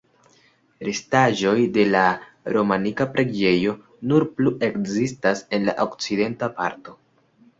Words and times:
Restaĵoj 0.87 1.51
de 1.75 1.83
la 1.89 2.01
romanika 2.55 3.07
preĝejo 3.17 3.75
nur 4.11 4.25
plu 4.39 4.55
ekzistas 4.69 5.45
en 5.59 5.69
la 5.71 5.77
okcidenta 5.89 6.53
parto. 6.63 6.99